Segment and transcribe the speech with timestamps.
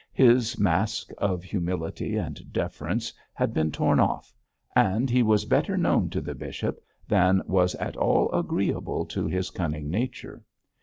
[0.13, 4.33] His mask of humility and deference had been torn off,
[4.75, 9.51] and he was better known to the bishop than was at all agreeable to his
[9.51, 10.41] cunning nature.